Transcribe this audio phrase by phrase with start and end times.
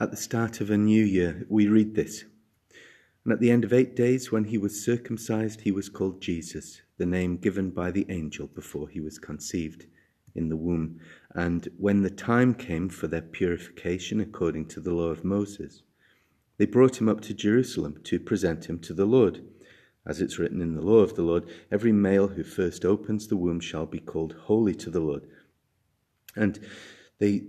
[0.00, 2.24] at the start of a new year, we read this.
[3.24, 6.80] And at the end of eight days, when he was circumcised, he was called Jesus,
[6.98, 9.86] the name given by the angel before he was conceived
[10.34, 11.00] in the womb.
[11.34, 15.82] And when the time came for their purification according to the law of Moses,
[16.58, 19.44] they brought him up to Jerusalem to present him to the Lord.
[20.06, 23.36] As it's written in the law of the Lord, every male who first opens the
[23.36, 25.26] womb shall be called holy to the Lord.
[26.34, 26.58] And
[27.18, 27.42] they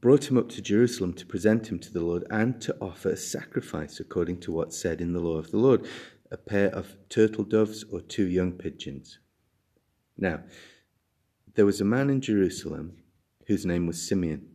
[0.00, 3.16] brought him up to Jerusalem to present him to the Lord and to offer a
[3.16, 5.86] sacrifice according to what's said in the law of the Lord
[6.30, 9.18] a pair of turtle doves or two young pigeons.
[10.16, 10.42] Now,
[11.54, 12.98] there was a man in Jerusalem
[13.46, 14.48] whose name was Simeon,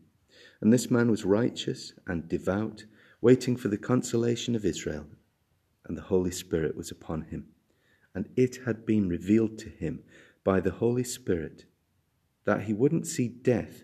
[0.62, 2.86] and this man was righteous and devout,
[3.22, 5.08] waiting for the consolation of Israel,
[5.86, 7.48] and the Holy Spirit was upon him.
[8.14, 10.04] And it had been revealed to him
[10.44, 11.66] by the Holy Spirit
[12.46, 13.84] that he wouldn't see death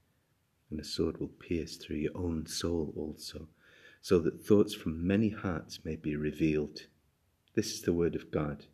[0.71, 3.47] and a sword will pierce through your own soul also
[4.01, 6.87] so that thoughts from many hearts may be revealed.
[7.53, 8.65] This is the word of God.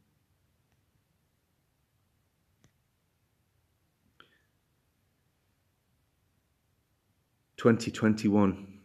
[7.58, 8.76] Twenty twenty one.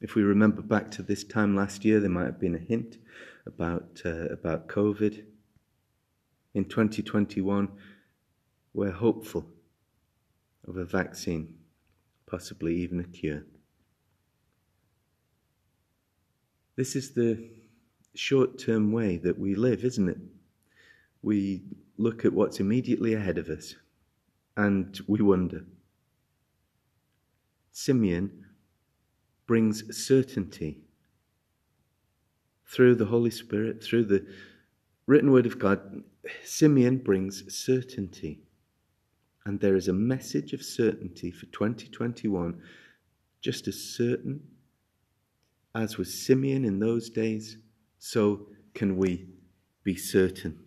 [0.00, 2.98] If we remember back to this time last year, there might have been a hint
[3.44, 5.24] about uh, about COVID.
[6.54, 7.68] In 2021,
[8.72, 9.46] we're hopeful
[10.68, 11.54] of a vaccine,
[12.26, 13.44] possibly even a cure.
[16.76, 17.48] This is the
[18.14, 20.18] short term way that we live, isn't it?
[21.22, 21.62] We
[21.98, 23.74] look at what's immediately ahead of us
[24.56, 25.64] and we wonder.
[27.72, 28.46] Simeon
[29.46, 30.78] brings certainty
[32.66, 34.26] through the Holy Spirit, through the
[35.06, 36.02] written word of God.
[36.44, 38.40] Simeon brings certainty.
[39.46, 42.60] And there is a message of certainty for 2021,
[43.40, 44.40] just as certain
[45.72, 47.58] as was Simeon in those days,
[48.00, 49.28] so can we
[49.84, 50.58] be certain.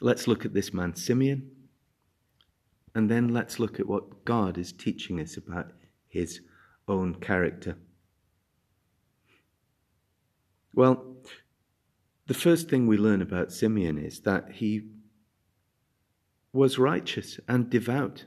[0.00, 1.50] Let's look at this man, Simeon,
[2.94, 5.72] and then let's look at what God is teaching us about
[6.08, 6.40] his
[6.88, 7.76] own character.
[10.72, 11.16] Well,
[12.28, 14.88] the first thing we learn about Simeon is that he
[16.54, 18.24] was righteous and devout.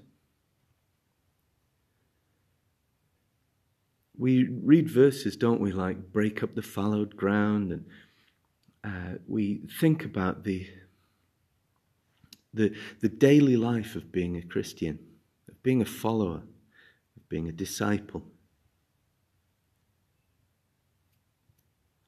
[4.18, 7.86] we read verses, don't we, like break up the fallowed ground, and
[8.84, 10.68] uh, we think about the,
[12.54, 14.98] the, the daily life of being a Christian,
[15.48, 16.42] of being a follower,
[17.16, 18.24] of being a disciple.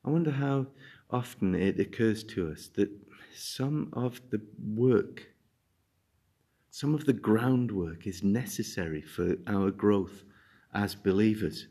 [0.03, 0.67] I wonder how
[1.11, 2.89] often it occurs to us that
[3.35, 4.41] some of the
[4.73, 5.27] work,
[6.71, 10.23] some of the groundwork is necessary for our growth
[10.73, 11.67] as believers.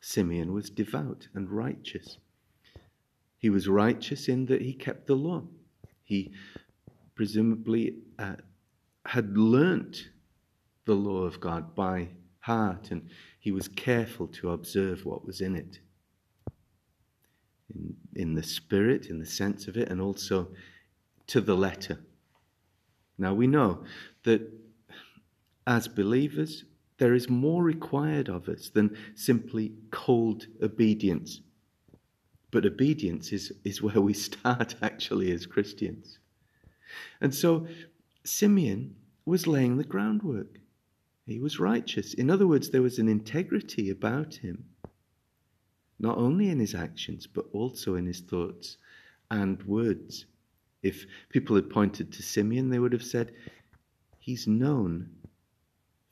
[0.00, 2.18] Simeon was devout and righteous.
[3.36, 5.42] He was righteous in that he kept the law.
[6.02, 6.32] He
[7.14, 8.36] presumably uh,
[9.04, 10.08] had learnt
[10.86, 12.08] the law of God by
[12.40, 15.80] heart and he was careful to observe what was in it.
[17.74, 20.48] In, in the spirit, in the sense of it, and also
[21.28, 21.98] to the letter.
[23.20, 23.84] Now we know
[24.24, 24.50] that
[25.66, 26.64] as believers,
[26.96, 31.42] there is more required of us than simply cold obedience.
[32.50, 36.18] But obedience is, is where we start actually as Christians.
[37.20, 37.66] And so
[38.24, 38.96] Simeon
[39.26, 40.58] was laying the groundwork.
[41.26, 42.14] He was righteous.
[42.14, 44.64] In other words, there was an integrity about him,
[45.98, 48.78] not only in his actions, but also in his thoughts
[49.30, 50.24] and words.
[50.82, 53.32] If people had pointed to Simeon, they would have said,
[54.18, 55.10] He's known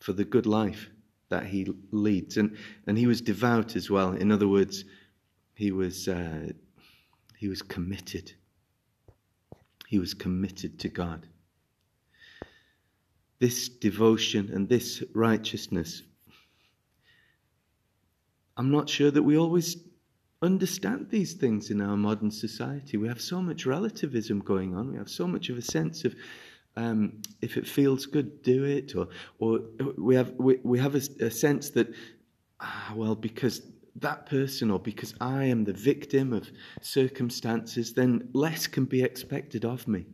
[0.00, 0.88] for the good life
[1.28, 2.36] that he leads.
[2.36, 2.56] And,
[2.86, 4.12] and he was devout as well.
[4.12, 4.84] In other words,
[5.54, 6.52] he was, uh,
[7.36, 8.32] he was committed.
[9.88, 11.26] He was committed to God.
[13.38, 16.02] This devotion and this righteousness,
[18.56, 19.76] I'm not sure that we always
[20.42, 22.96] understand these things in our modern society.
[22.96, 24.92] We have so much relativism going on.
[24.92, 26.14] We have so much of a sense of
[26.76, 29.08] um, if it feels good, do it, or
[29.40, 29.60] or
[29.96, 31.92] we have we, we have a, a sense that
[32.60, 33.62] ah, well because
[33.96, 36.48] that person or because I am the victim of
[36.82, 40.06] circumstances, then less can be expected of me.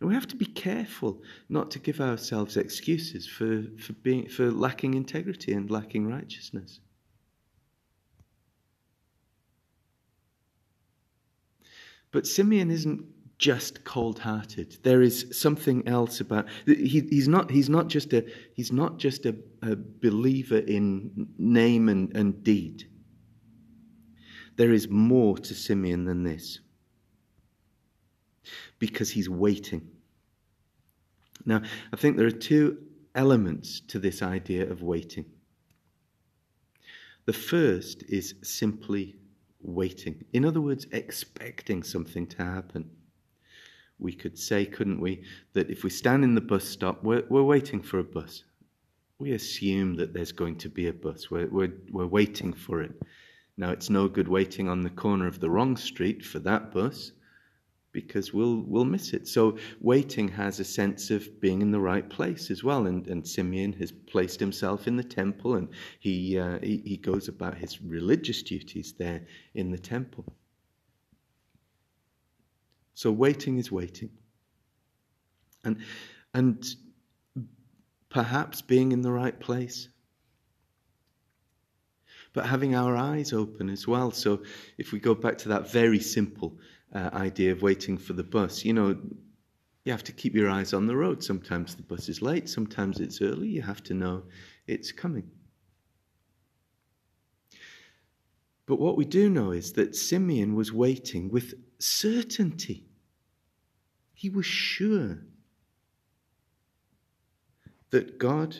[0.00, 4.50] And we have to be careful not to give ourselves excuses for, for, being, for
[4.50, 6.80] lacking integrity and lacking righteousness.
[12.10, 13.04] But Simeon isn't
[13.38, 14.78] just cold-hearted.
[14.82, 17.50] There is something else about he, he's not.
[17.50, 18.26] He's not just a.
[18.54, 22.88] He's not just a, a believer in name and, and deed.
[24.56, 26.58] There is more to Simeon than this,
[28.80, 29.88] because he's waiting.
[31.44, 31.62] Now,
[31.92, 32.78] I think there are two
[33.14, 35.26] elements to this idea of waiting.
[37.26, 39.16] The first is simply
[39.60, 40.24] waiting.
[40.32, 42.90] In other words, expecting something to happen.
[43.98, 45.24] We could say, couldn't we,
[45.54, 48.44] that if we stand in the bus stop, we're, we're waiting for a bus.
[49.18, 51.30] We assume that there's going to be a bus.
[51.30, 52.92] We're, we're, we're waiting for it.
[53.56, 57.12] Now, it's no good waiting on the corner of the wrong street for that bus
[57.92, 59.26] because we'll we'll miss it.
[59.26, 62.86] So waiting has a sense of being in the right place as well.
[62.86, 65.68] And, and Simeon has placed himself in the temple, and
[65.98, 70.24] he, uh, he he goes about his religious duties there in the temple.
[72.94, 74.10] So waiting is waiting,
[75.64, 75.78] and
[76.34, 76.64] and
[78.10, 79.88] perhaps being in the right place.
[82.34, 84.10] But having our eyes open as well.
[84.10, 84.42] So,
[84.76, 86.58] if we go back to that very simple
[86.94, 88.64] uh, idea of waiting for the bus.
[88.64, 88.96] You know,
[89.84, 91.22] you have to keep your eyes on the road.
[91.22, 93.48] Sometimes the bus is late, sometimes it's early.
[93.48, 94.22] You have to know
[94.66, 95.30] it's coming.
[98.66, 102.84] But what we do know is that Simeon was waiting with certainty.
[104.12, 105.18] He was sure
[107.90, 108.56] that God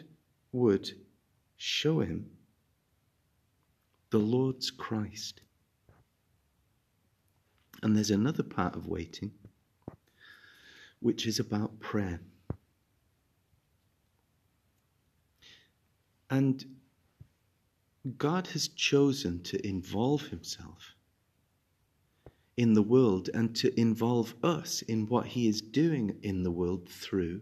[0.52, 0.90] would
[1.58, 2.30] show him
[4.10, 5.42] the Lord's Christ.
[7.82, 9.32] And there's another part of waiting,
[11.00, 12.20] which is about prayer.
[16.30, 16.64] And
[18.16, 20.94] God has chosen to involve himself
[22.56, 26.88] in the world and to involve us in what he is doing in the world
[26.88, 27.40] through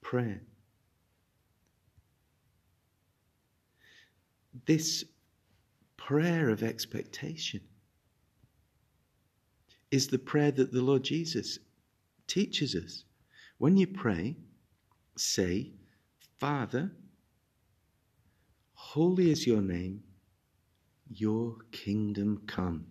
[0.00, 0.42] prayer.
[4.66, 5.04] This
[5.96, 7.60] prayer of expectation
[9.90, 11.58] is the prayer that the Lord Jesus
[12.26, 13.04] teaches us.
[13.58, 14.36] When you pray,
[15.16, 15.72] say,
[16.38, 16.92] Father,
[18.74, 20.02] holy is your name,
[21.10, 22.86] your kingdom come.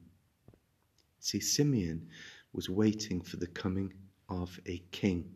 [1.20, 2.08] See, Simeon
[2.54, 3.94] was waiting for the coming
[4.30, 5.30] of a king.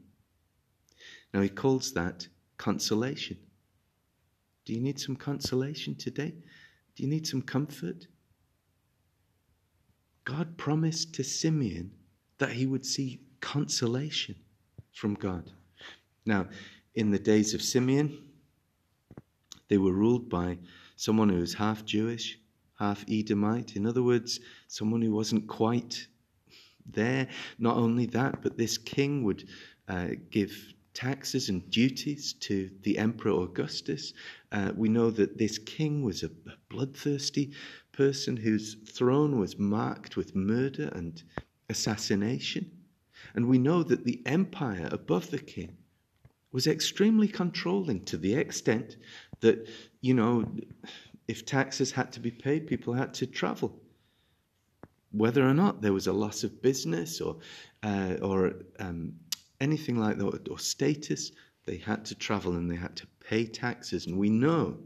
[1.33, 2.27] Now he calls that
[2.57, 3.37] consolation.
[4.65, 6.33] Do you need some consolation today?
[6.95, 8.07] Do you need some comfort?
[10.25, 11.91] God promised to Simeon
[12.37, 14.35] that he would see consolation
[14.93, 15.51] from God.
[16.25, 16.47] Now,
[16.95, 18.17] in the days of Simeon,
[19.69, 20.59] they were ruled by
[20.95, 22.37] someone who was half Jewish,
[22.77, 23.75] half Edomite.
[23.75, 26.07] In other words, someone who wasn't quite
[26.85, 27.27] there.
[27.57, 29.47] Not only that, but this king would
[29.87, 34.13] uh, give taxes and duties to the Emperor Augustus.
[34.51, 36.29] Uh, we know that this king was a,
[36.69, 37.53] bloodthirsty
[37.91, 41.23] person whose throne was marked with murder and
[41.69, 42.69] assassination.
[43.35, 45.77] And we know that the empire above the king
[46.51, 48.97] was extremely controlling to the extent
[49.39, 49.67] that,
[50.01, 50.45] you know,
[51.27, 53.79] if taxes had to be paid, people had to travel.
[55.11, 57.37] Whether or not there was a loss of business or,
[57.83, 59.13] uh, or um,
[59.59, 61.31] anything like that, or status,
[61.65, 64.07] they had to travel and they had to pay taxes.
[64.07, 64.77] And we know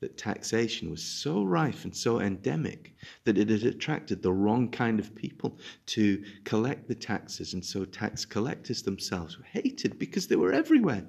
[0.00, 4.98] that taxation was so rife and so endemic that it had attracted the wrong kind
[4.98, 7.52] of people to collect the taxes.
[7.52, 11.06] And so tax collectors themselves were hated because they were everywhere.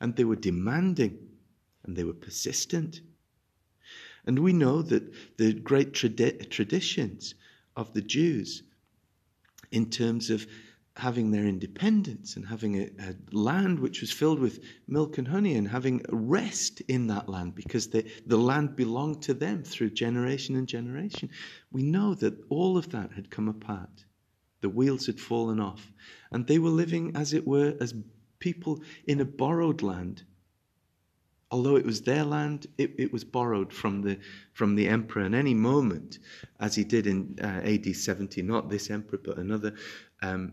[0.00, 1.18] And they were demanding
[1.84, 3.00] and they were persistent.
[4.26, 7.34] And we know that the great tradi- traditions
[7.76, 8.62] of the Jews
[9.72, 10.46] in terms of
[10.96, 15.54] having their independence and having a, a, land which was filled with milk and honey
[15.54, 20.54] and having rest in that land because the, the land belonged to them through generation
[20.54, 21.28] and generation.
[21.72, 24.04] We know that all of that had come apart.
[24.60, 25.92] The wheels had fallen off,
[26.30, 27.92] and they were living, as it were, as
[28.38, 30.22] people in a borrowed land.
[31.50, 34.18] Although it was their land, it, it was borrowed from the,
[34.52, 35.22] from the emperor.
[35.22, 36.18] And any moment,
[36.60, 39.74] as he did in uh, AD 70, not this emperor, but another,
[40.22, 40.52] um,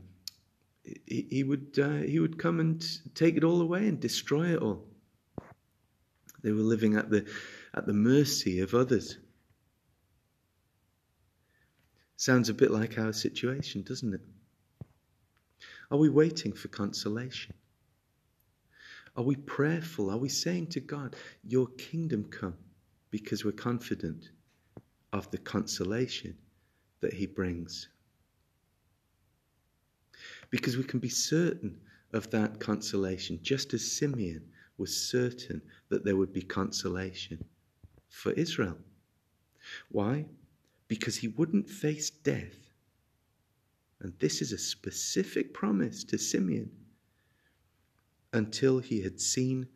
[0.84, 2.84] he, he would, uh, he would come and
[3.16, 4.86] take it all away and destroy it all.
[6.44, 7.28] They were living at the,
[7.74, 9.18] at the mercy of others.
[12.16, 14.22] Sounds a bit like our situation, doesn't it?
[15.90, 17.54] Are we waiting for consolation?
[19.16, 20.10] Are we prayerful?
[20.10, 22.56] Are we saying to God, Your kingdom come?
[23.10, 24.30] Because we're confident
[25.12, 26.38] of the consolation
[27.02, 27.90] that He brings
[30.52, 31.80] because we can be certain
[32.14, 34.44] of that consolation, just as Simeon
[34.78, 37.44] was certain that there would be consolation
[38.10, 38.78] for Israel.
[39.90, 40.26] Why?
[40.88, 42.58] Because he wouldn't face death.
[44.02, 46.70] And this is a specific promise to Simeon
[48.34, 49.68] until he had seen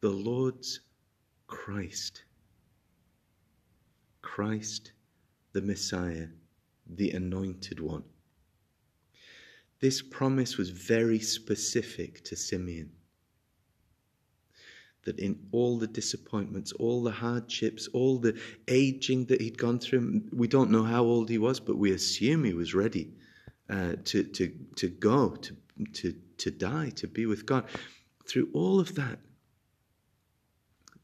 [0.00, 0.80] the Lord's
[1.46, 2.24] Christ.
[4.22, 4.92] Christ,
[5.52, 6.28] the Messiah,
[6.86, 8.04] the Anointed One.
[9.80, 12.90] This promise was very specific to Simeon.
[15.04, 18.38] That in all the disappointments, all the hardships, all the
[18.68, 22.44] aging that he'd gone through, we don't know how old he was, but we assume
[22.44, 23.12] he was ready
[23.68, 25.56] uh, to, to, to go, to,
[25.92, 27.64] to, to die, to be with God.
[28.26, 29.18] Through all of that,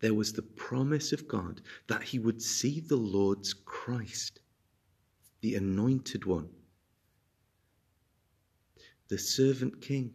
[0.01, 4.41] there was the promise of God that he would see the Lord's Christ,
[5.43, 6.49] the anointed one
[9.11, 10.15] the servant king,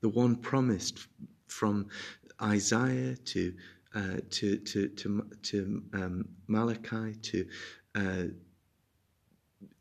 [0.00, 1.06] the one promised
[1.46, 1.86] from
[2.42, 3.54] Isaiah to
[3.94, 7.46] uh, to to to, to um, Malachi to
[7.94, 8.24] uh,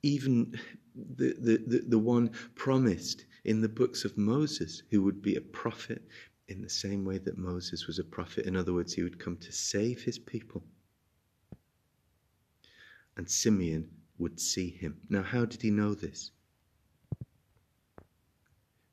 [0.03, 0.59] even
[0.95, 6.01] the, the, the, one promised in the books of Moses, who would be a prophet
[6.49, 8.45] in the same way that Moses was a prophet.
[8.45, 10.63] In other words, he would come to save his people.
[13.15, 14.97] And Simeon would see him.
[15.09, 16.31] Now, how did he know this?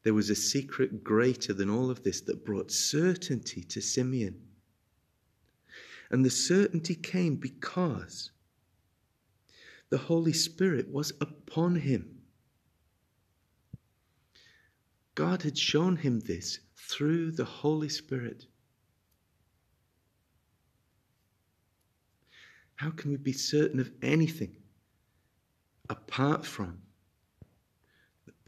[0.02, 4.40] There was a secret greater than all of this that brought certainty to Simeon.
[6.10, 8.30] And the certainty came because
[9.90, 12.20] the Holy Spirit was upon him.
[15.14, 18.46] God had shown him this through the Holy Spirit.
[22.76, 24.56] How can we be certain of anything
[25.90, 26.80] apart from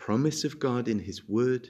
[0.00, 1.69] promise of God in His Word,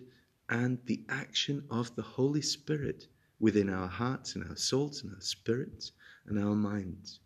[0.49, 3.09] and the action of the Holy Spirit
[3.41, 5.93] within our hearts and our souls and our spirits
[6.27, 7.19] and our minds.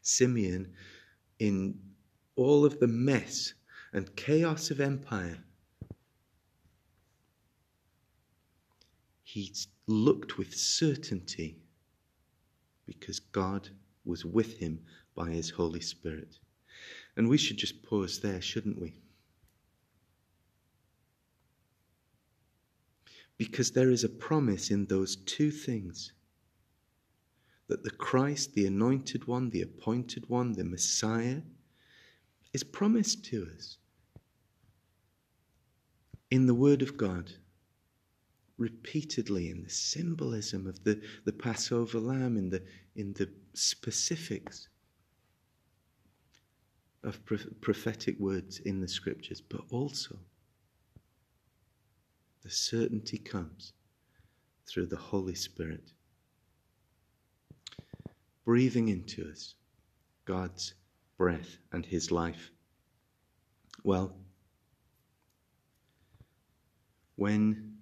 [0.00, 0.72] Simeon,
[1.38, 1.78] in
[2.36, 3.52] all of the mess
[3.92, 5.38] and chaos of empire,
[9.22, 9.54] he
[9.86, 11.58] looked with certainty
[12.86, 13.68] because God
[14.04, 14.80] was with him
[15.14, 16.39] by his Holy Spirit.
[17.16, 18.94] And we should just pause there, shouldn't we?
[23.36, 26.12] Because there is a promise in those two things
[27.68, 31.40] that the Christ, the anointed one, the appointed one, the Messiah,
[32.52, 33.78] is promised to us
[36.30, 37.32] in the Word of God,
[38.58, 42.62] repeatedly in the symbolism of the, the Passover lamb, in the,
[42.96, 44.68] in the specifics
[47.02, 47.20] of
[47.60, 50.16] prophetic words in the scriptures, but also
[52.42, 53.72] the certainty comes
[54.66, 55.92] through the Holy Spirit,
[58.44, 59.54] breathing into us
[60.24, 60.74] God's
[61.16, 62.50] breath and His life.
[63.82, 64.14] Well,
[67.16, 67.76] when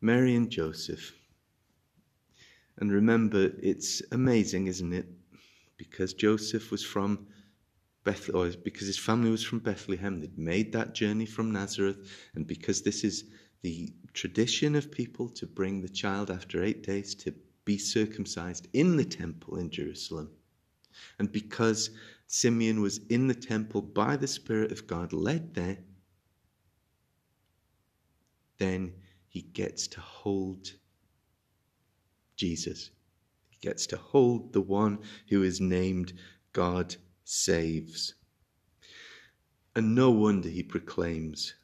[0.00, 1.12] Mary and Joseph,
[2.78, 5.06] and remember, it's amazing, isn't it?
[5.78, 7.26] Because Joseph was from
[8.06, 13.02] Because his family was from Bethlehem, they'd made that journey from Nazareth, and because this
[13.02, 13.24] is
[13.62, 17.34] the tradition of people to bring the child after eight days to
[17.64, 20.30] be circumcised in the temple in Jerusalem,
[21.18, 21.90] and because
[22.28, 25.78] Simeon was in the temple by the Spirit of God, led there,
[28.58, 28.92] then
[29.26, 30.74] he gets to hold
[32.36, 32.90] Jesus.
[33.48, 36.12] He gets to hold the one who is named
[36.52, 36.94] God
[37.26, 38.14] saves.
[39.74, 41.54] And no wonder he proclaims,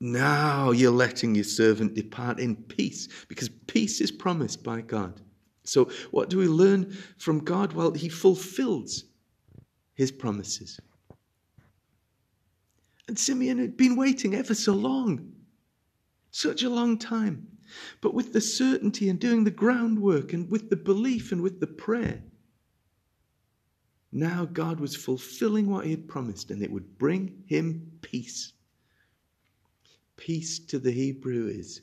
[0.00, 5.20] Now you're letting your servant depart in peace, because peace is promised by God.
[5.62, 7.74] So, what do we learn from God?
[7.74, 9.04] Well, he fulfills
[9.94, 10.80] his promises.
[13.08, 15.32] And Simeon had been waiting ever so long,
[16.30, 17.46] such a long time.
[18.00, 21.66] But with the certainty and doing the groundwork and with the belief and with the
[21.66, 22.22] prayer,
[24.12, 28.52] now God was fulfilling what he had promised and it would bring him peace.
[30.16, 31.82] Peace to the Hebrew is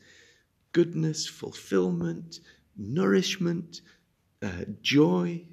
[0.71, 2.39] goodness, fulfillment,
[2.75, 3.81] nourishment,
[4.41, 5.45] uh, joy,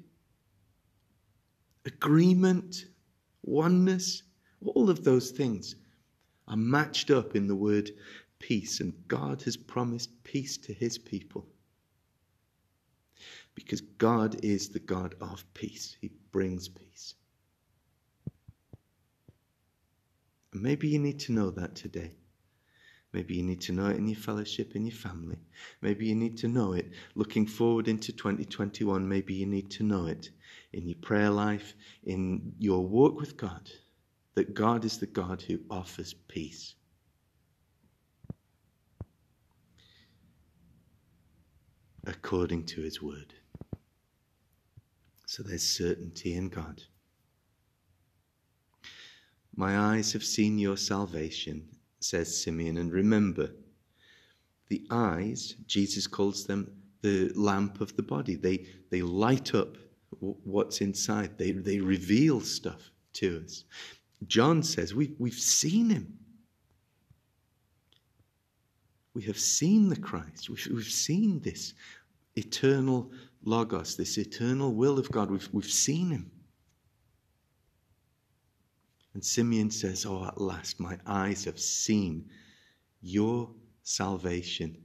[1.85, 2.85] agreement,
[3.43, 4.23] oneness.
[4.65, 5.75] All of those things
[6.47, 7.91] are matched up in the word
[8.39, 11.45] peace, and God has promised peace to his people.
[13.53, 17.15] Because God is the God of peace, he brings peace.
[20.53, 22.11] And maybe you need to know that today.
[23.13, 25.37] Maybe you need to know it in your fellowship, in your family.
[25.81, 29.07] Maybe you need to know it looking forward into 2021.
[29.07, 30.29] Maybe you need to know it
[30.71, 31.73] in your prayer life,
[32.03, 33.69] in your walk with God
[34.35, 36.75] that God is the God who offers peace.
[42.05, 43.33] According to his word.
[45.31, 46.83] So there's certainty in God.
[49.55, 51.69] My eyes have seen your salvation,
[52.01, 52.79] says Simeon.
[52.79, 53.49] And remember,
[54.67, 56.69] the eyes, Jesus calls them
[57.01, 58.35] the lamp of the body.
[58.35, 59.77] They, they light up
[60.19, 63.63] what's inside, they, they reveal stuff to us.
[64.27, 66.13] John says we, we've seen him.
[69.13, 70.49] We have seen the Christ.
[70.49, 71.73] We've, we've seen this
[72.35, 73.11] eternal
[73.43, 75.31] Logos, this eternal will of God.
[75.31, 76.31] We've, we've seen him.
[79.13, 82.29] And Simeon says, Oh, at last my eyes have seen
[83.01, 83.49] your
[83.83, 84.77] salvation.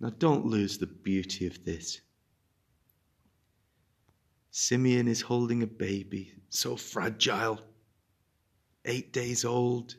[0.00, 2.00] Now, don't lose the beauty of this.
[4.50, 7.60] Simeon is holding a baby, so fragile,
[8.84, 9.94] eight days old,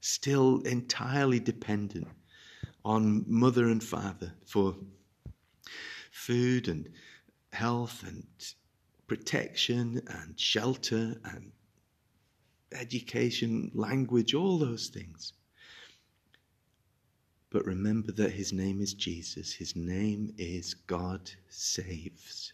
[0.00, 2.06] still entirely dependent
[2.84, 4.76] on mother and father for
[6.28, 6.86] food and
[7.54, 8.22] health and
[9.06, 11.50] protection and shelter and
[12.72, 15.32] education, language, all those things.
[17.48, 19.54] But remember that his name is Jesus.
[19.54, 22.52] His name is God saves.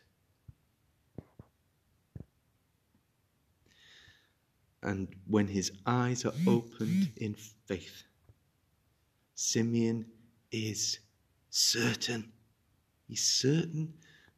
[4.84, 7.34] And when his eyes are opened in
[7.66, 8.04] faith,
[9.34, 10.06] Simeon
[10.52, 11.00] is
[11.50, 12.33] certain.
[13.06, 13.94] He's certain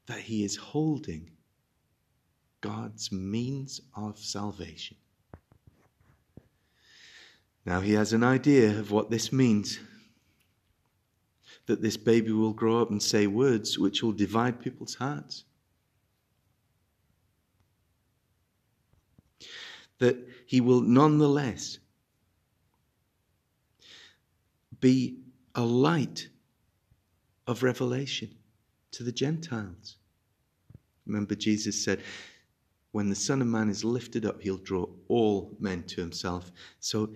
[0.07, 1.31] that he is holding
[2.61, 4.97] God's means of salvation.
[7.65, 9.79] Now he has an idea of what this means.
[11.67, 15.45] That this baby will grow up and say words which will divide people's hearts.
[19.99, 21.79] that he will nonetheless
[24.81, 25.19] be
[25.55, 26.29] a light
[27.47, 28.35] of revelation
[28.97, 29.97] to the Gentiles.
[31.07, 32.01] Remember, Jesus said,
[32.93, 36.51] When the Son of Man is lifted up, he'll draw all men to himself.
[36.81, 37.11] So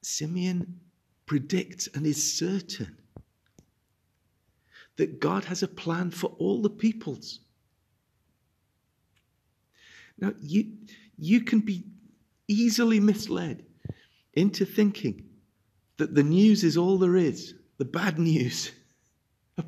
[0.00, 0.78] Simeon
[1.26, 2.96] predicts and is certain
[4.96, 7.40] that God has a plan for all the peoples.
[10.18, 10.72] Now, you,
[11.18, 11.82] you can be
[12.46, 13.64] easily misled
[14.34, 15.24] into thinking
[15.96, 18.70] that the news is all there is, the bad news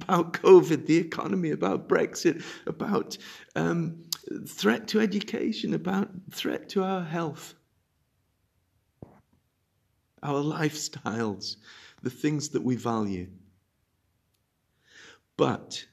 [0.03, 3.17] about COVID, the economy, about Brexit, about
[3.57, 4.03] um,
[4.47, 7.55] threat to education, about threat to our health,
[10.23, 11.57] our lifestyles,
[12.03, 13.29] the things that we value.
[15.37, 15.85] But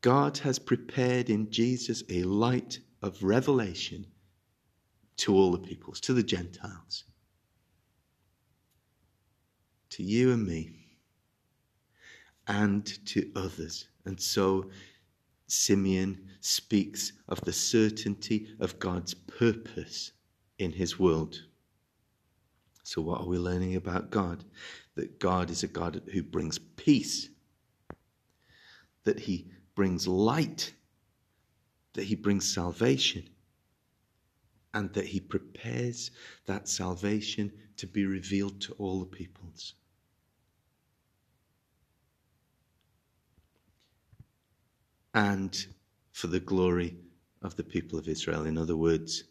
[0.00, 4.06] God has prepared in Jesus a light of revelation
[5.18, 7.04] to all the peoples, to the Gentiles,
[9.90, 10.77] to you and me,
[12.48, 13.88] and to others.
[14.04, 14.70] And so
[15.46, 20.12] Simeon speaks of the certainty of God's purpose
[20.58, 21.42] in his world.
[22.82, 24.44] So, what are we learning about God?
[24.94, 27.28] That God is a God who brings peace,
[29.04, 30.72] that he brings light,
[31.92, 33.28] that he brings salvation,
[34.74, 36.10] and that he prepares
[36.46, 39.74] that salvation to be revealed to all the peoples.
[45.18, 45.66] And
[46.12, 46.96] for the glory
[47.42, 48.46] of the people of Israel.
[48.46, 49.24] In other words,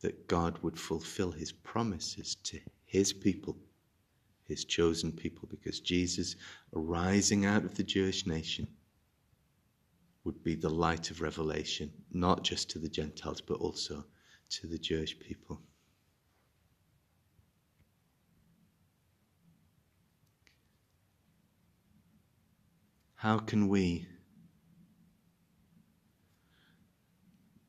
[0.00, 3.56] that God would fulfill his promises to his people,
[4.48, 6.34] his chosen people, because Jesus,
[6.74, 8.66] arising out of the Jewish nation,
[10.24, 14.04] would be the light of revelation, not just to the Gentiles, but also
[14.50, 15.62] to the Jewish people.
[23.14, 24.08] How can we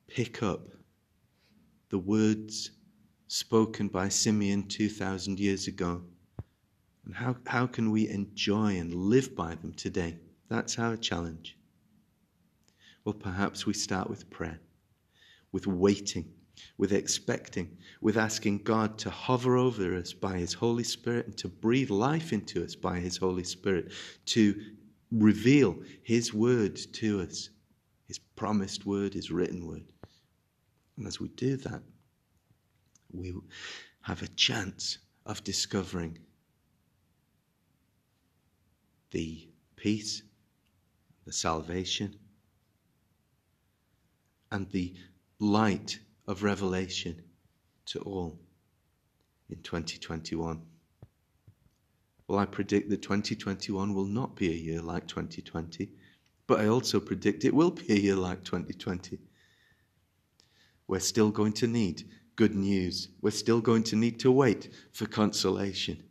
[0.09, 0.67] pick up
[1.89, 2.71] the words
[3.27, 6.01] spoken by Simeon 2,000 years ago?
[7.05, 10.17] And how, how can we enjoy and live by them today?
[10.49, 11.57] That's our challenge.
[13.05, 14.59] Well, perhaps we start with prayer,
[15.51, 16.31] with waiting,
[16.77, 21.47] with expecting, with asking God to hover over us by His Holy Spirit and to
[21.47, 23.91] breathe life into us by His Holy Spirit,
[24.25, 24.59] to
[25.11, 27.49] reveal His word to us,
[28.09, 29.93] His promised word, His written word.
[30.97, 31.83] And as we do that,
[33.13, 33.33] we
[34.01, 36.17] have a chance of discovering
[39.11, 40.23] the peace,
[41.25, 42.15] the salvation,
[44.51, 44.95] and the
[45.37, 47.21] light of revelation
[47.85, 48.39] to all
[49.51, 50.59] in 2021.
[52.27, 55.91] Well, I predict that 2021 will not be a year like 2020,
[56.49, 59.19] but I also predict it will be a year like 2020.
[60.87, 63.09] We're still going to need good news.
[63.21, 66.01] We're still going to need to wait for consolation.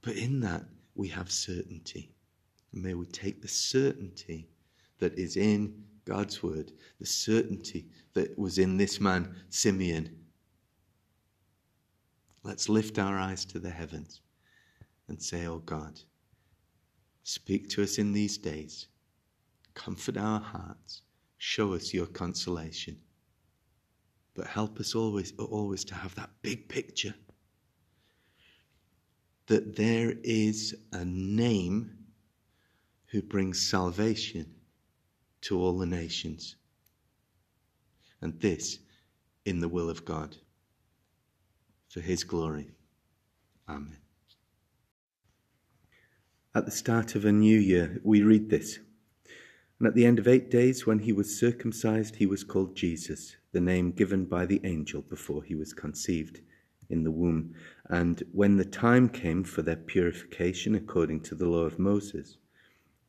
[0.00, 0.62] But in that,
[0.94, 2.12] we have certainty.
[2.72, 4.48] may we take the certainty
[5.00, 10.08] that is in God's word, the certainty that was in this man, Simeon.
[12.44, 14.20] Let's lift our eyes to the heavens
[15.08, 16.00] and say, Oh God,
[17.28, 18.88] speak to us in these days,
[19.74, 21.02] comfort our hearts,
[21.36, 22.96] show us your consolation.
[24.34, 27.14] But help us always, always to have that big picture
[29.46, 31.90] that there is a name
[33.06, 34.46] who brings salvation
[35.42, 36.56] to all the nations.
[38.22, 38.78] And this
[39.44, 40.34] in the will of God
[41.88, 42.70] for his glory.
[43.68, 44.07] Amen.
[46.54, 48.78] At the start of a new year, we read this.
[49.78, 53.36] And at the end of eight days, when he was circumcised, he was called Jesus,
[53.52, 56.40] the name given by the angel before he was conceived
[56.88, 57.54] in the womb.
[57.90, 62.38] And when the time came for their purification according to the law of Moses,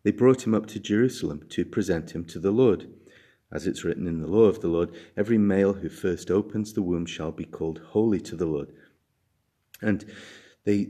[0.04, 2.90] they brought him up to Jerusalem to present him to the Lord.
[3.52, 6.84] As it's written in the law of the Lord, every male who first opens the
[6.84, 8.74] womb shall be called holy to the Lord.
[9.82, 10.06] And
[10.66, 10.90] they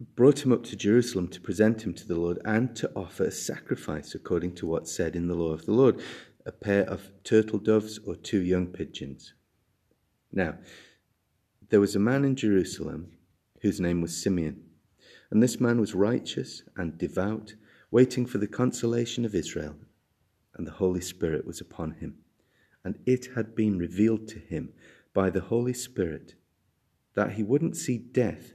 [0.00, 3.32] brought him up to Jerusalem to present him to the Lord and to offer a
[3.32, 6.00] sacrifice according to what's said in the law of the Lord
[6.46, 9.34] a pair of turtle doves or two young pigeons.
[10.32, 10.58] Now,
[11.70, 13.12] there was a man in Jerusalem
[13.60, 14.62] whose name was Simeon,
[15.30, 17.54] and this man was righteous and devout
[17.90, 19.74] waiting for the consolation of Israel,
[20.54, 22.18] and the Holy Spirit was upon him.
[22.84, 24.72] And it had been revealed to him
[25.12, 26.34] by the Holy Spirit
[27.14, 28.54] that he wouldn't see death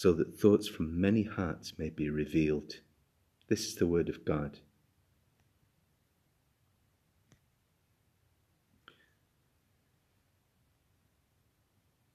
[0.00, 2.76] so that thoughts from many hearts may be revealed.
[3.48, 4.58] This is the word of God.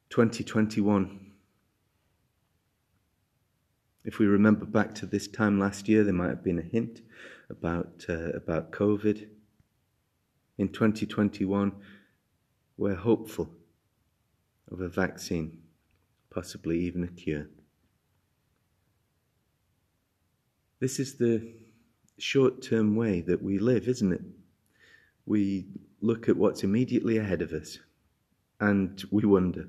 [0.10, 1.34] Twenty twenty one.
[4.04, 7.04] If we remember back to this time last year, there might have been a hint
[7.52, 9.28] about, uh, about COVID.
[10.58, 11.72] In 2021,
[12.78, 13.52] we're hopeful
[14.72, 15.60] of a vaccine,
[16.32, 17.48] possibly even a cure.
[20.80, 21.54] This is the
[22.18, 24.22] short term way that we live, isn't it?
[25.26, 25.68] We
[26.02, 27.80] look at what's immediately ahead of us
[28.60, 29.68] and we wonder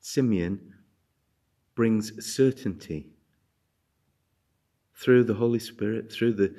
[0.00, 0.74] Simeon
[1.74, 3.10] brings certainty
[4.94, 6.54] through the Holy Spirit, through the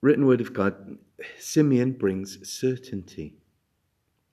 [0.00, 0.98] written word of God.
[1.38, 3.34] Simeon brings certainty.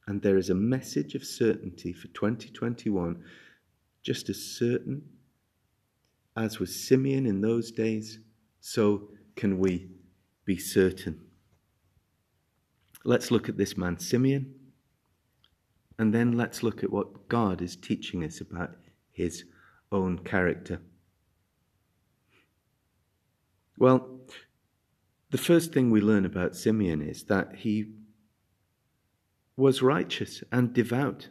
[0.08, 3.24] And there is a message of certainty for 2021,
[4.02, 5.04] just as certain
[6.36, 8.20] as was Simeon in those days,
[8.60, 9.90] so can we
[10.46, 11.22] be certain.
[13.04, 14.54] Let's look at this man, Simeon,
[15.98, 18.76] and then let's look at what God is teaching us about
[19.12, 19.46] his
[19.92, 20.82] own character.
[23.78, 24.20] Well,
[25.30, 27.92] the first thing we learn about Simeon is that he
[29.56, 31.30] was righteous and devout.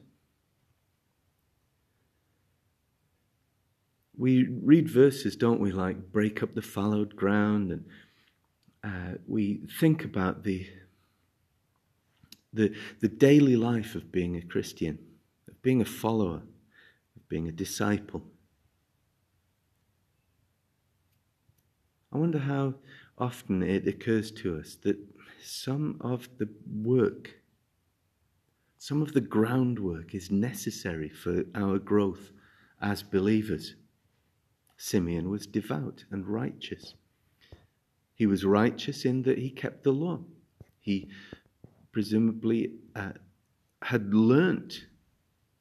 [4.16, 7.84] We read verses, don't we, like break up the fallowed ground, and
[8.84, 10.66] uh, we think about the,
[12.52, 14.98] the, the daily life of being a Christian,
[15.48, 16.42] of being a follower,
[17.16, 18.22] of being a disciple.
[22.12, 22.74] I wonder how
[23.16, 24.98] often it occurs to us that
[25.42, 27.30] some of the work
[28.82, 32.32] some of the groundwork is necessary for our growth
[32.80, 33.76] as believers.
[34.82, 36.94] Simeon was devout and righteous.
[38.16, 40.18] He was righteous in that he kept the law.
[40.80, 41.08] He
[41.92, 43.12] presumably uh,
[43.80, 44.86] had learnt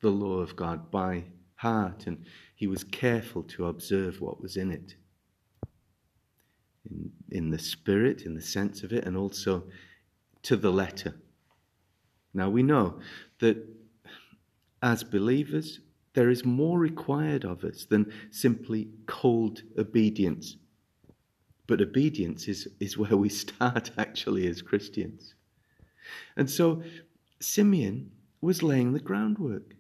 [0.02, 4.72] the law of God by heart and he was careful to observe what was in
[4.72, 4.96] it.
[6.90, 9.66] In, in the spirit, in the sense of it, and also
[10.42, 11.14] to the letter.
[12.34, 13.00] Now we know
[13.38, 13.64] that
[14.82, 15.80] as believers,
[16.14, 20.58] there is more required of us than simply cold obedience.
[21.68, 25.36] But obedience is, is where we start actually as Christians.
[26.36, 26.84] And so
[27.40, 29.76] Simeon was laying the groundwork.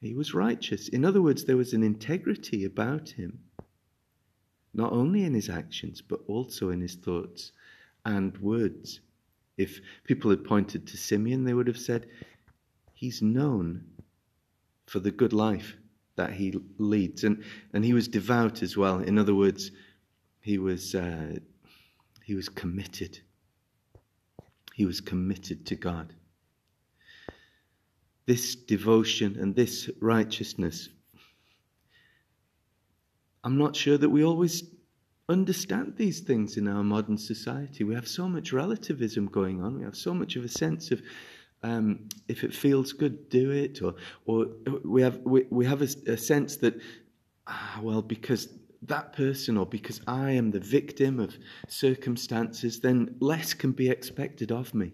[0.00, 0.88] He was righteous.
[0.88, 3.38] In other words, there was an integrity about him,
[4.72, 7.52] not only in his actions, but also in his thoughts
[8.04, 9.00] and words.
[9.58, 12.08] If people had pointed to Simeon, they would have said,
[12.94, 13.84] He's known
[14.90, 15.76] for the good life
[16.16, 17.22] that he leads.
[17.22, 18.98] And, and he was devout as well.
[18.98, 19.70] In other words,
[20.40, 21.36] he was, uh,
[22.24, 23.20] he was committed.
[24.74, 26.12] He was committed to God.
[28.26, 30.88] This devotion and this righteousness,
[33.44, 34.64] I'm not sure that we always
[35.28, 37.84] understand these things in our modern society.
[37.84, 39.78] We have so much relativism going on.
[39.78, 41.00] We have so much of a sense of
[41.62, 43.94] um, if it feels good, do it, or
[44.24, 44.46] or
[44.84, 46.80] we have we, we have a, a sense that
[47.46, 48.48] ah, well because
[48.82, 51.36] that person or because I am the victim of
[51.68, 54.92] circumstances, then less can be expected of me.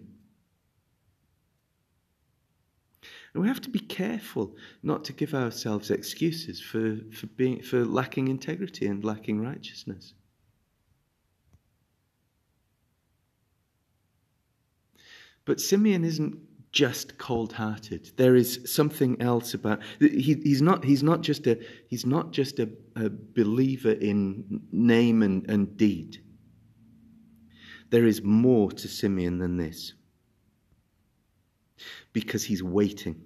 [3.33, 7.85] And we have to be careful not to give ourselves excuses for, for, being, for
[7.85, 10.13] lacking integrity and lacking righteousness.
[15.45, 16.37] But Simeon isn't
[16.77, 18.11] just cold-hearted.
[18.17, 22.59] There is something else about he, he's not he's not just a he's not just
[22.59, 26.21] a, a believer in name and, and deed.
[27.89, 29.93] There is more to Simeon than this.
[32.13, 33.23] Because he's waiting.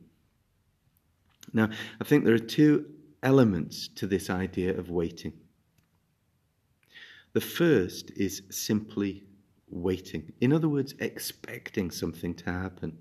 [1.52, 1.68] Now,
[2.00, 2.86] I think there are two
[3.22, 5.34] elements to this idea of waiting.
[7.34, 9.24] The first is simply
[9.68, 10.32] waiting.
[10.40, 12.98] In other words, expecting something to happen.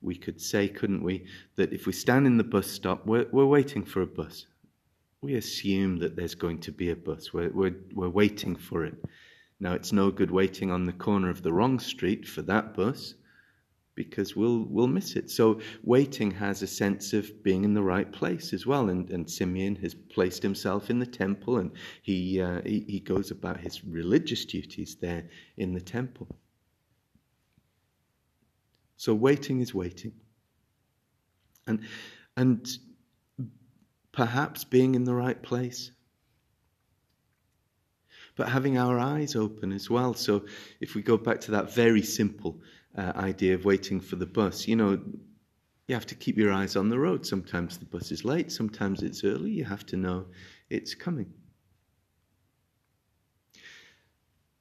[0.00, 3.46] We could say, couldn't we, that if we stand in the bus stop, we're, we're
[3.46, 4.46] waiting for a bus.
[5.22, 7.32] We assume that there's going to be a bus.
[7.32, 8.94] We're, we're, we're waiting for it.
[9.58, 13.14] Now, it's no good waiting on the corner of the wrong street for that bus
[13.96, 15.30] because we'll we'll miss it.
[15.30, 18.90] So waiting has a sense of being in the right place as well.
[18.90, 23.30] And, and Simeon has placed himself in the temple, and he, uh, he he goes
[23.32, 25.24] about his religious duties there
[25.56, 26.28] in the temple.
[28.96, 30.12] So waiting is waiting,
[31.66, 31.80] and
[32.36, 32.66] and
[34.12, 35.92] perhaps being in the right place.
[38.36, 40.12] But having our eyes open as well.
[40.12, 40.44] So,
[40.80, 42.60] if we go back to that very simple
[42.96, 44.66] uh, idea of waiting for the bus.
[44.66, 44.98] You know,
[45.86, 47.26] you have to keep your eyes on the road.
[47.26, 49.50] Sometimes the bus is late, sometimes it's early.
[49.50, 50.26] You have to know
[50.70, 51.32] it's coming.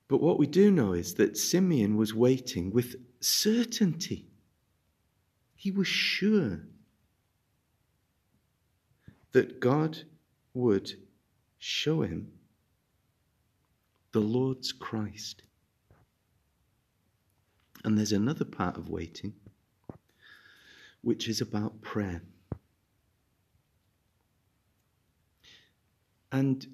[0.08, 2.96] But what we do know is that Simeon was waiting with
[3.26, 4.28] certainty.
[5.56, 6.60] He was sure
[9.32, 9.98] that God
[10.54, 10.94] would
[11.58, 12.32] show him
[14.12, 15.42] the Lord's Christ.
[17.84, 19.34] And there's another part of waiting,
[21.02, 22.22] which is about prayer.
[26.32, 26.66] And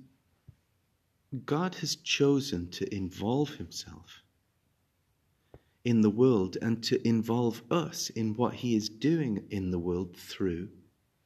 [1.45, 4.20] God has chosen to involve himself
[5.83, 10.15] in the world and to involve us in what he is doing in the world
[10.15, 10.69] through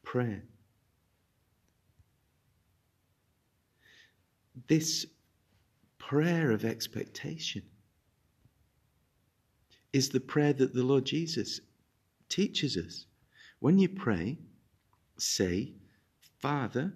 [0.03, 0.43] prayer.
[4.67, 5.05] This
[5.97, 7.63] prayer of expectation
[9.91, 11.59] is the prayer that the Lord Jesus
[12.29, 13.05] teaches us.
[13.59, 14.37] When you pray,
[15.17, 15.73] say,
[16.39, 16.93] Father,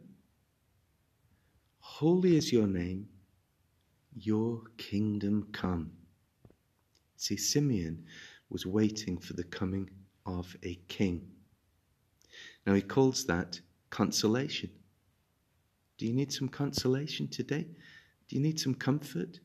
[1.80, 3.08] holy is your name,
[4.16, 5.92] your kingdom come.
[7.20, 8.06] See, Simeon
[8.50, 9.90] was waiting for the coming
[10.26, 11.30] of a king.
[12.66, 14.70] Now he calls that consolation.
[15.98, 17.68] Do you need some consolation today?
[18.30, 19.42] Do you need some comfort?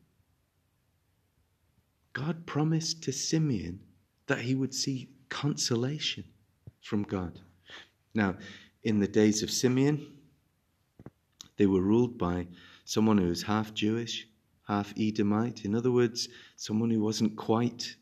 [2.13, 3.81] God promised to Simeon
[4.27, 6.23] that he would see consolation
[6.79, 7.41] from God.
[8.13, 8.37] Now,
[8.83, 10.13] in the days of Simeon,
[11.57, 12.47] they were ruled by
[12.85, 14.29] someone who was half Jewish,
[14.67, 15.65] half Edomite.
[15.65, 17.95] In other words, someone who wasn't quite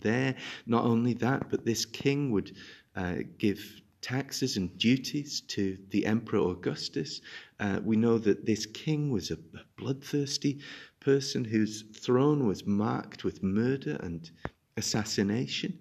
[0.00, 0.34] there.
[0.66, 2.56] Not only that, but this king would
[2.96, 7.22] uh, give taxes and duties to the Emperor Augustus.
[7.58, 10.60] Uh, we know that this king was a, a bloodthirsty
[11.00, 14.30] person whose throne was marked with murder and
[14.76, 15.78] assassination.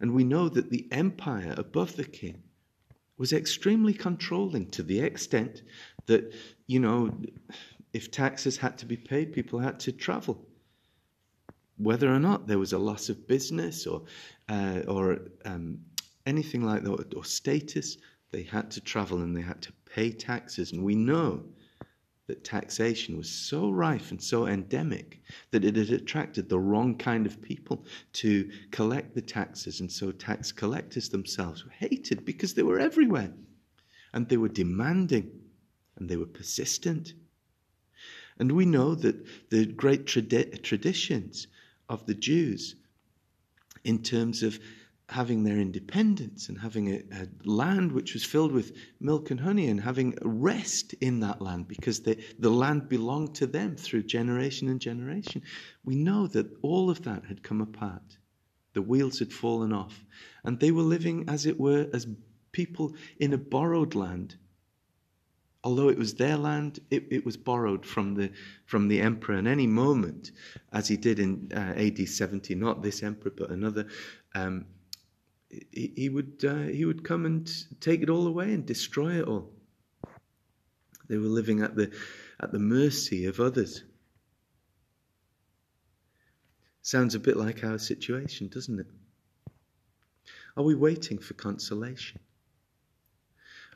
[0.00, 2.42] And we know that the empire above the king
[3.16, 5.62] was extremely controlling to the extent
[6.06, 6.34] that,
[6.66, 7.16] you know,
[7.92, 10.46] if taxes had to be paid, people had to travel.
[11.76, 14.02] Whether or not there was a loss of business or,
[14.48, 15.78] uh, or um,
[16.26, 17.98] anything like that, or status,
[18.30, 20.72] they had to travel and they had to pay taxes.
[20.72, 21.44] And we know
[22.28, 27.26] that taxation was so rife and so endemic that it had attracted the wrong kind
[27.26, 29.80] of people to collect the taxes.
[29.80, 33.32] And so tax collectors themselves were hated because they were everywhere.
[34.14, 35.30] And they were demanding
[35.96, 37.14] and they were persistent.
[38.38, 39.16] And we know that
[39.50, 41.46] the great tradi- traditions
[41.88, 42.74] of the Jews
[43.84, 44.58] in terms of
[45.08, 49.68] having their independence and having a, a, land which was filled with milk and honey
[49.68, 54.68] and having rest in that land because the, the land belonged to them through generation
[54.68, 55.42] and generation.
[55.84, 58.16] We know that all of that had come apart.
[58.72, 60.02] The wheels had fallen off.
[60.44, 62.06] And they were living, as it were, as
[62.52, 64.36] people in a borrowed land.
[65.64, 68.32] Although it was their land, it, it was borrowed from the,
[68.66, 69.36] from the emperor.
[69.36, 70.32] And any moment,
[70.72, 73.86] as he did in uh, AD 70, not this emperor, but another,
[74.34, 74.66] um,
[75.70, 79.28] he, he would uh, he would come and take it all away and destroy it
[79.28, 79.50] all.
[81.08, 81.92] They were living at the
[82.40, 83.84] at the mercy of others.
[86.80, 88.86] Sounds a bit like our situation, doesn't it?
[90.56, 92.18] Are we waiting for consolation?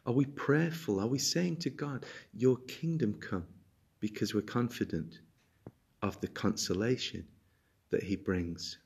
[0.07, 1.01] Are we prayerful?
[1.01, 3.47] Are we saying to God, Your kingdom come?
[4.01, 5.21] Because we're confident
[6.03, 7.27] of the consolation
[7.91, 8.79] that He brings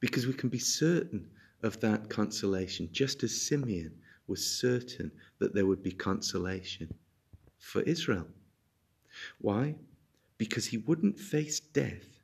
[0.00, 1.28] because we can be certain
[1.62, 3.92] of that consolation, just as Simeon
[4.26, 6.92] was certain that there would be consolation
[7.58, 8.26] for Israel.
[9.38, 9.74] Why?
[10.38, 12.20] Because he wouldn't face death.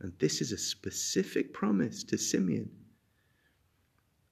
[0.00, 2.70] And this is a specific promise to Simeon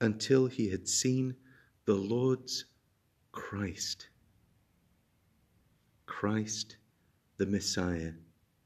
[0.01, 1.35] until he had seen
[1.87, 2.65] the Lord's
[3.33, 4.09] Christ.
[6.07, 6.77] Christ,
[7.37, 8.13] the Messiah,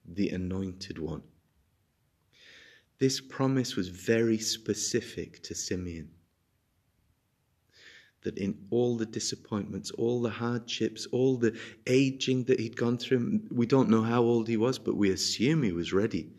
[0.07, 1.23] the Anointed One.
[2.99, 6.11] This promise was very specific to Simeon.
[8.23, 13.41] That in all the disappointments, all the hardships, all the aging that he'd gone through,
[13.53, 16.33] we don't know how old he was, but we assume he was ready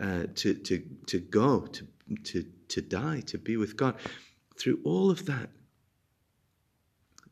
[0.00, 1.86] uh, to, to, to go, to,
[2.24, 3.94] to, to die, to be with God.
[4.60, 5.48] Through all of that,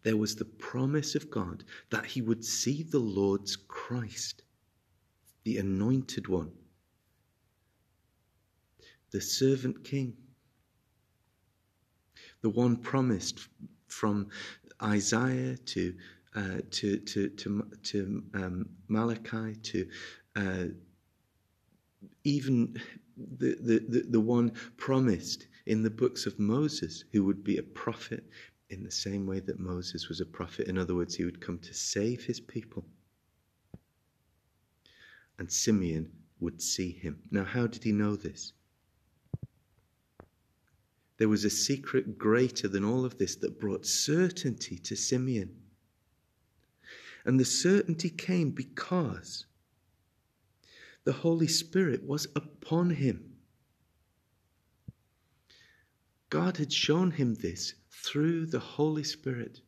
[0.03, 4.43] there was the promise of God that he would see the Lord's Christ,
[5.45, 6.51] the anointed one
[9.11, 10.15] the servant king,
[12.43, 13.49] the one promised
[13.89, 14.29] from
[14.83, 15.95] Isaiah to
[16.35, 19.89] uh, to to to, to um, Malachi to
[20.37, 20.65] uh,
[22.25, 22.81] even
[23.17, 27.63] the, the, the, the one promised in the books of Moses, who would be a
[27.63, 28.25] prophet
[28.71, 30.67] in the same way that Moses was a prophet.
[30.67, 32.85] In other words, he would come to save his people.
[35.39, 36.11] And Simeon
[36.41, 37.23] would see him.
[37.31, 38.53] Now, how did he know this?
[41.19, 45.55] There was a secret greater than all of this that brought certainty to Simeon.
[47.25, 49.45] And the certainty came because
[51.05, 53.28] the Holy Spirit was upon him.
[56.31, 59.61] God had shown him this through the Holy Spirit.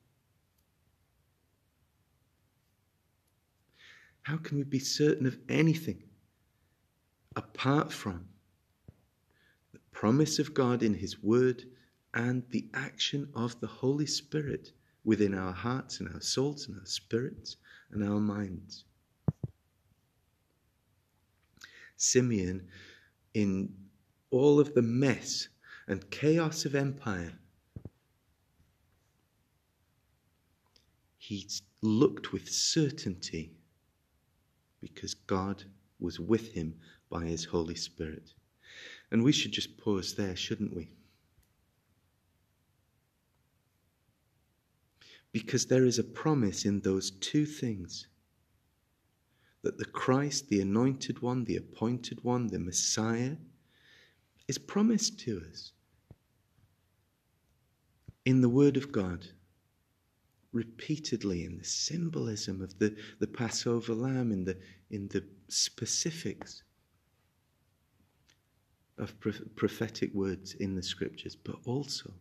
[4.23, 6.03] How can we be certain of anything
[7.37, 8.29] apart from
[9.73, 11.65] the promise of God in His Word
[12.15, 14.73] and the action of the Holy Spirit
[15.05, 17.57] within our hearts and our souls and our spirits
[17.91, 18.85] and our minds?
[21.97, 22.69] Simeon,
[23.35, 23.75] in
[24.31, 25.49] all of the mess
[25.91, 27.33] and chaos of empire,
[31.19, 31.49] he
[31.83, 33.51] looked with certainty
[34.81, 35.65] because God
[35.99, 36.77] was with him
[37.11, 38.35] by his Holy Spirit.
[39.11, 40.93] And we should just pause there, shouldn't we?
[45.33, 48.07] Because there is a promise in those two things
[49.63, 53.35] that the Christ, the anointed one, the appointed one, the Messiah,
[54.47, 55.73] is promised to us
[58.31, 59.27] in the Word of God
[60.53, 64.57] repeatedly in the symbolism of the, the Passover lamb, in the,
[64.93, 66.63] in the specifics
[68.99, 69.13] of
[69.57, 72.13] prophetic words in the scriptures, but also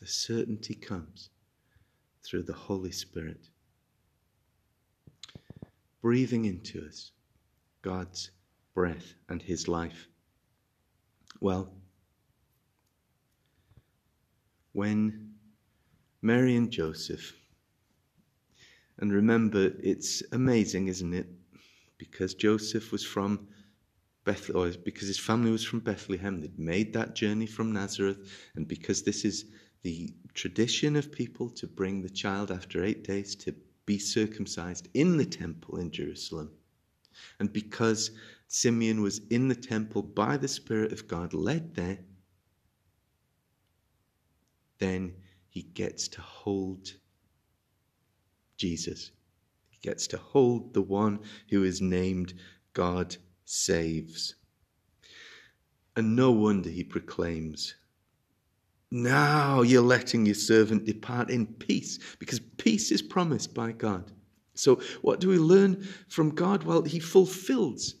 [0.00, 1.28] the certainty comes
[2.24, 3.50] through the Holy Spirit,
[6.00, 7.12] breathing into us
[7.82, 8.30] God's
[8.72, 10.08] breath and His life.
[11.40, 11.74] Well,
[14.72, 15.34] when
[16.22, 17.34] Mary and Joseph.
[18.98, 21.26] And remember, it's amazing, isn't it?
[21.98, 23.48] Because Joseph was from
[24.24, 28.18] Bethlehem, because his family was from Bethlehem, they'd made that journey from Nazareth,
[28.54, 29.46] and because this is
[29.82, 33.54] the tradition of people to bring the child after eight days to
[33.84, 36.50] be circumcised in the temple in Jerusalem.
[37.40, 38.12] And because
[38.46, 41.98] Simeon was in the temple by the Spirit of God, led there,
[44.82, 45.14] then
[45.48, 46.88] he gets to hold
[48.56, 49.12] Jesus.
[49.68, 51.20] He gets to hold the one
[51.50, 52.34] who is named
[52.72, 54.34] God saves.
[55.94, 57.74] And no wonder he proclaims,
[58.90, 64.10] Now you're letting your servant depart in peace, because peace is promised by God.
[64.54, 66.64] So, what do we learn from God?
[66.64, 67.94] Well, he fulfills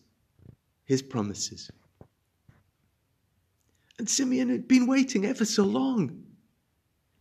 [0.84, 1.70] his promises.
[3.98, 6.24] And Simeon had been waiting ever so long.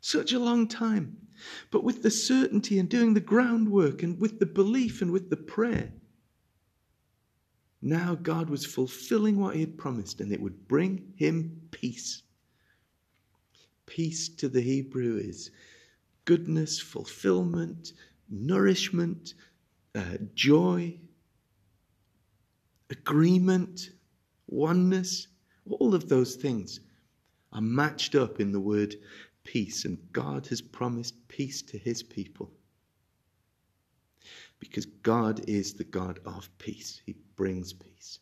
[0.02, 1.16] Such a long time.
[1.70, 5.38] But with the certainty and doing the groundwork and with the belief and with the
[5.38, 5.94] prayer,
[7.82, 12.24] now God was fulfilling what He had promised and it would bring him peace.
[13.86, 15.52] Peace to the Hebrew is
[16.26, 17.94] goodness, fulfillment,
[18.30, 19.34] nourishment,
[19.96, 20.98] uh, joy,
[22.90, 23.90] agreement,
[24.48, 25.28] oneness.
[25.70, 26.80] All of those things
[27.52, 28.96] are matched up in the word
[29.52, 32.50] peace, and God has promised peace to his people.
[34.62, 38.20] Because God is the God of peace, he brings peace.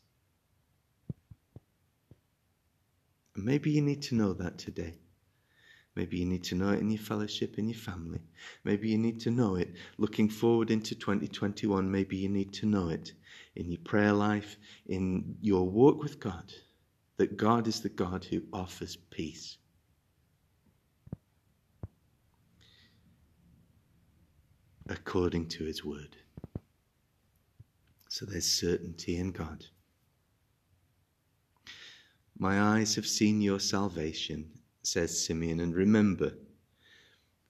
[3.36, 4.96] Maybe you need to know that today.
[5.96, 8.22] Maybe you need to know it in your fellowship, in your family.
[8.64, 11.92] Maybe you need to know it looking forward into 2021.
[11.92, 13.14] Maybe you need to know it
[13.56, 14.58] in your prayer life,
[14.88, 16.52] in your walk with God,
[17.18, 19.59] that God is the God who offers peace.
[24.90, 26.18] According to his word.
[28.10, 29.66] So there's certainty in God.
[32.38, 34.50] My eyes have seen your salvation,
[34.82, 35.60] says Simeon.
[35.60, 36.34] And remember,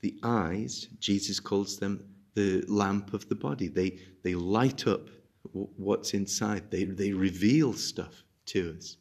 [0.02, 3.68] the eyes, Jesus calls them the lamp of the body.
[3.68, 5.08] They, they light up
[5.52, 8.98] what's inside, they, they reveal stuff to us.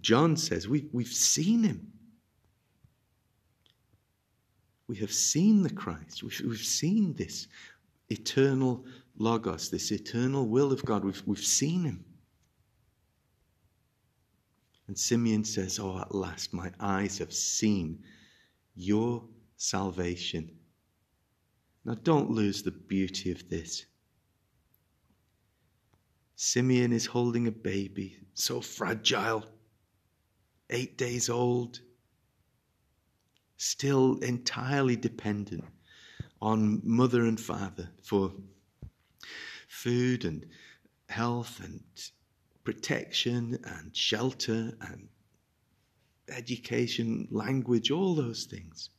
[0.00, 1.92] John says we, we've seen him.
[4.86, 6.22] We have seen the Christ.
[6.22, 7.48] We've, we've seen this
[8.10, 8.84] eternal
[9.16, 11.04] Logos, this eternal will of God.
[11.04, 12.04] We've, we've seen him.
[14.86, 18.02] And Simeon says, Oh, at last my eyes have seen
[18.74, 19.22] your
[19.56, 20.50] salvation.
[21.84, 23.84] Now, don't lose the beauty of this.
[26.34, 29.44] Simeon is holding a baby, so fragile,
[30.70, 31.80] eight days old,
[33.58, 35.64] still entirely dependent
[36.40, 38.32] on mother and father for
[39.68, 40.46] food and
[41.08, 41.82] health and
[42.64, 45.08] protection and shelter and
[46.28, 48.90] education, language, all those things.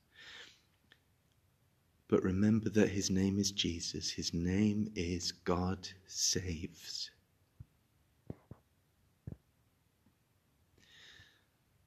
[2.07, 4.11] But remember that his name is Jesus.
[4.11, 7.09] His name is God saves.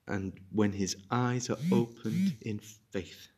[0.06, 3.28] And when his eyes are opened in faith,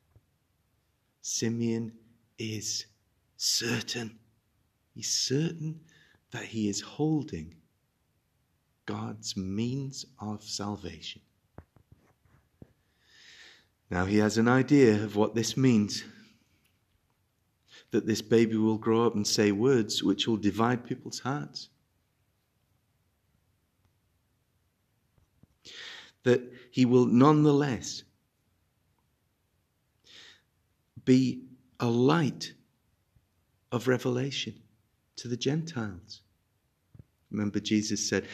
[1.22, 1.92] Simeon
[2.39, 2.87] is
[3.37, 4.18] certain
[4.97, 5.80] He's certain
[6.30, 7.55] that he is holding
[8.87, 11.20] God's means of salvation.
[13.91, 16.03] Now he has an idea of what this means
[17.91, 21.68] that this baby will grow up and say words which will divide people's hearts.
[26.22, 28.03] That he will nonetheless
[31.05, 31.43] be
[31.80, 32.52] a light
[33.72, 34.54] of revelation
[35.16, 36.22] to the Gentiles.
[37.30, 38.26] Remember, Jesus said,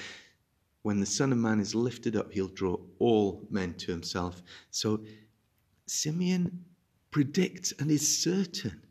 [0.82, 4.43] when the Son of Man is lifted up, he'll draw all men to himself.
[4.70, 5.01] So
[5.86, 6.64] Simeon
[7.11, 8.82] predicts and is certain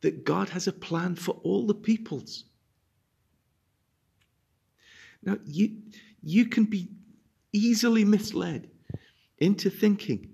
[0.00, 2.44] that God has a plan for all the peoples.
[5.22, 5.76] Now, you,
[6.22, 6.88] you can be
[7.52, 8.68] easily misled
[9.38, 10.31] into thinking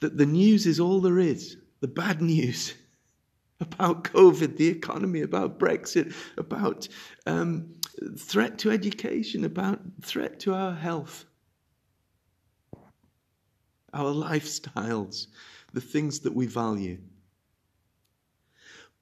[0.00, 2.74] that the news is all there is, the bad news
[3.60, 6.88] about COVID, the economy, about Brexit, about
[7.26, 7.74] um,
[8.16, 11.26] threat to education, about threat to our health,
[13.92, 15.26] our lifestyles,
[15.72, 16.98] the things that we value.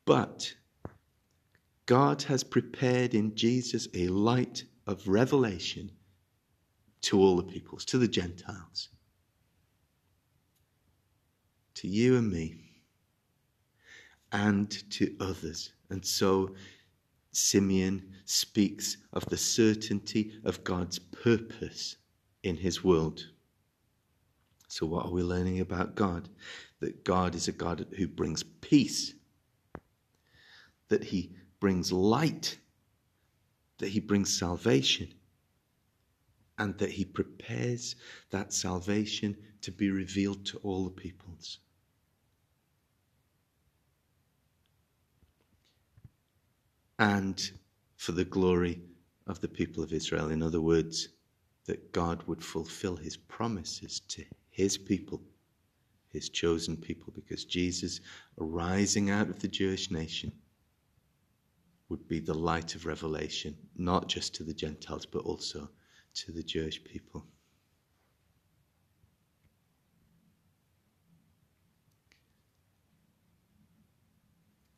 [0.05, 0.55] But
[1.86, 5.90] God has prepared in Jesus a light of revelation
[7.03, 8.88] to all the peoples, to the Gentiles,
[11.79, 12.57] to you and me,
[14.33, 15.72] and to others.
[15.91, 16.55] And so
[17.33, 21.97] Simeon speaks of the certainty of God's purpose
[22.43, 23.24] in his world.
[24.68, 26.29] So, what are we learning about God?
[26.81, 29.14] That God is a God who brings peace
[30.89, 32.59] that he brings light,
[33.79, 35.12] that he brings salvation,
[36.59, 37.95] and that he prepares
[38.31, 41.59] that salvation to be revealed to all the peoples.
[46.99, 47.51] And
[47.96, 48.80] for the glory
[49.26, 50.30] of the people of Israel.
[50.30, 51.09] In other words,
[51.66, 55.20] that God would fulfill his promises to his people,
[56.09, 58.01] his chosen people, because Jesus,
[58.40, 60.32] arising out of the Jewish nation,
[61.88, 65.68] would be the light of revelation, not just to the Gentiles, but also
[66.14, 67.24] to the Jewish people.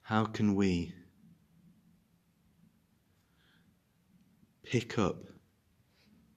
[0.03, 0.93] How can we
[4.71, 5.25] pick up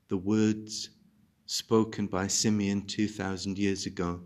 [0.07, 0.89] the words
[1.45, 4.21] spoken by Simeon 2,000 years ago?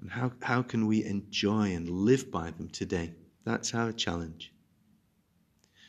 [0.00, 3.12] And how, how can we enjoy and live by them today?
[3.44, 4.54] That's our challenge.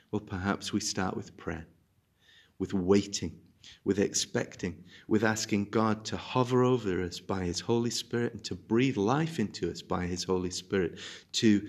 [0.09, 1.67] Well, perhaps we start with prayer,
[2.57, 3.39] with waiting,
[3.83, 8.55] with expecting, with asking God to hover over us by His Holy Spirit and to
[8.55, 10.97] breathe life into us by His Holy Spirit,
[11.33, 11.67] to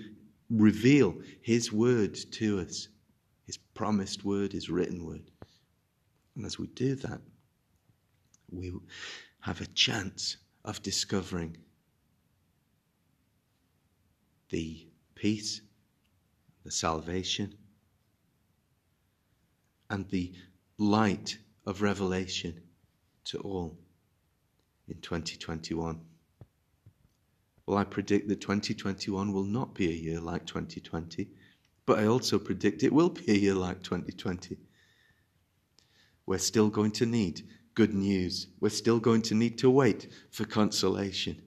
[0.49, 2.87] reveal His word to us,
[3.45, 5.31] His promised word, His written word.
[6.35, 7.21] And as we do that,
[8.49, 8.73] we
[9.41, 11.57] have a chance of discovering
[14.49, 15.61] the peace,
[16.63, 17.55] the salvation,
[19.89, 20.33] and the
[20.77, 22.61] light of revelation
[23.25, 23.77] to all
[24.87, 25.99] in 2021.
[27.65, 31.29] Well, I predict that 2021 will not be a year like 2020,
[31.85, 34.57] but I also predict it will be a year like 2020.
[36.25, 37.41] We're still going to need
[37.75, 38.47] good news.
[38.59, 41.41] We're still going to need to wait for consolation.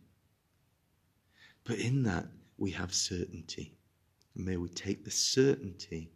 [1.64, 2.26] But in that,
[2.58, 3.74] we have certainty.
[4.34, 6.10] And may we take the certainty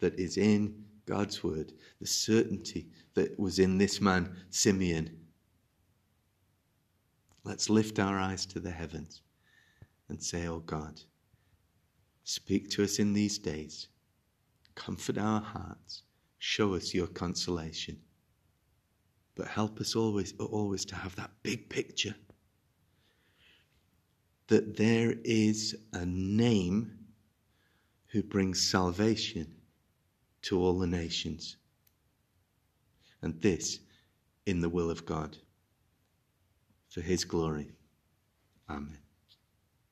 [0.00, 5.10] that is in God's word, the certainty that was in this man, Simeon.
[7.42, 9.22] Let's lift our eyes to the heavens
[10.08, 11.00] and say, Oh God,
[12.24, 13.88] speak to us in these days,
[14.74, 16.02] comfort our hearts,
[16.38, 17.98] show us your consolation.
[19.36, 22.14] But help us always, always to have that big picture
[24.48, 26.98] that there is a name
[28.08, 29.52] who brings salvation
[30.42, 31.56] to all the nations.
[33.22, 33.80] And this
[34.46, 35.36] in the will of God
[36.88, 37.70] for his glory.
[38.68, 39.03] Amen.